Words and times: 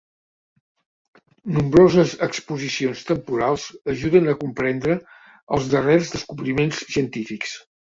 Nombroses 1.57 2.13
exposicions 2.27 3.05
temporals 3.11 3.67
ajuden 3.95 4.33
a 4.33 4.35
comprendre 4.41 4.97
els 5.59 5.71
darrers 5.77 6.13
descobriments 6.19 6.85
científics. 6.99 7.57